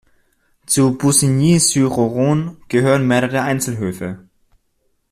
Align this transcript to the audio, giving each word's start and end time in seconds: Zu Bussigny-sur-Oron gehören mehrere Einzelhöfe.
Zu 0.65 0.97
Bussigny-sur-Oron 0.97 2.57
gehören 2.69 3.05
mehrere 3.05 3.43
Einzelhöfe. 3.43 4.27